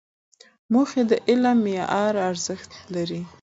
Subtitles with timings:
[0.71, 3.21] موخې د علم د معیار ارزښت لري.